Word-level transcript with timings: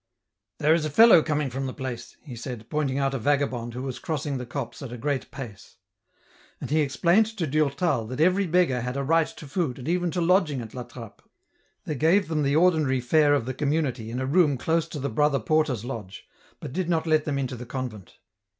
"There 0.57 0.73
is 0.73 0.83
a 0.83 0.89
fellow 0.89 1.21
coming 1.21 1.51
from 1.51 1.67
the 1.67 1.75
place," 1.75 2.17
he 2.23 2.35
said, 2.35 2.67
pointing 2.71 2.97
out 2.97 3.13
a 3.13 3.19
vagabond, 3.19 3.75
who 3.75 3.83
was 3.83 3.99
crossing 3.99 4.39
the 4.39 4.47
copse 4.47 4.81
at 4.81 4.91
a 4.91 4.97
great 4.97 5.29
pace. 5.29 5.75
And 6.59 6.71
he 6.71 6.79
explained 6.79 7.27
to 7.37 7.45
Durtal 7.45 8.07
that 8.07 8.19
every 8.19 8.47
beggar 8.47 8.81
had 8.81 8.97
a 8.97 9.03
right 9.03 9.27
to 9.27 9.45
food 9.47 9.77
and 9.77 9.87
even 9.87 10.09
to 10.09 10.19
lodging 10.19 10.59
at 10.59 10.73
La 10.73 10.81
Trappe; 10.85 11.21
they 11.85 11.93
gave 11.93 12.27
152 12.27 12.27
EN 12.27 12.27
ROUTE. 12.27 12.29
them 12.29 12.43
the 12.43 12.55
ordinary 12.81 12.99
fare 12.99 13.35
of 13.35 13.45
the 13.45 13.53
community 13.53 14.09
in 14.09 14.19
a 14.19 14.25
room 14.25 14.57
close 14.57 14.87
to 14.87 14.99
the 14.99 15.07
brother 15.07 15.37
porter's 15.39 15.85
lodge, 15.85 16.27
but 16.59 16.73
did 16.73 16.89
not 16.89 17.05
let 17.05 17.25
them 17.25 17.37
into 17.37 17.55
the 17.55 17.67
convent. 17.67 18.17